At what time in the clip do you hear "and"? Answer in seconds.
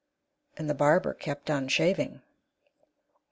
0.57-0.67